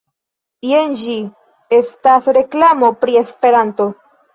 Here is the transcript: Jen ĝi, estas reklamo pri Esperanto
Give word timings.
Jen 0.69 0.95
ĝi, 1.01 1.19
estas 1.83 2.33
reklamo 2.41 2.95
pri 3.05 3.23
Esperanto 3.25 3.93